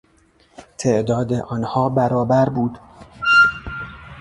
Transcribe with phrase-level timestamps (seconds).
[0.77, 2.79] تعداد آنها برابر بود.